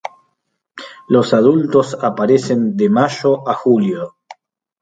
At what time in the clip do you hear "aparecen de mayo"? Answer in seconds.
2.01-3.47